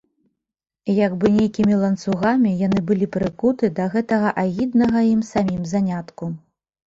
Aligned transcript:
Як 1.05 1.11
бы 1.23 1.29
нейкімі 1.33 1.75
ланцугамі 1.81 2.53
яны 2.67 2.79
былі 2.91 3.09
прыкуты 3.15 3.65
да 3.79 3.85
гэтага 3.95 4.33
агіднага 4.45 4.99
ім 5.13 5.21
самім 5.31 5.63
занятку. 5.73 6.23